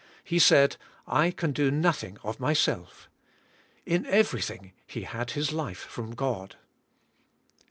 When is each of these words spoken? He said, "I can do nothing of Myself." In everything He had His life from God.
He 0.23 0.39
said, 0.39 0.77
"I 1.07 1.29
can 1.29 1.51
do 1.51 1.69
nothing 1.69 2.17
of 2.23 2.39
Myself." 2.39 3.07
In 3.85 4.07
everything 4.07 4.73
He 4.87 5.03
had 5.03 5.33
His 5.37 5.51
life 5.53 5.81
from 5.83 6.15
God. 6.15 6.55